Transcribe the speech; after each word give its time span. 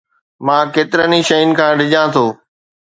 مان 0.45 0.63
ڪيترن 0.75 1.11
ئي 1.15 1.21
شين 1.27 1.49
کان 1.57 1.71
ڊڄان 1.79 2.07
ٿو 2.13 2.25